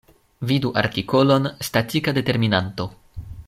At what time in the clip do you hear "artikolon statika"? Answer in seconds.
0.81-2.15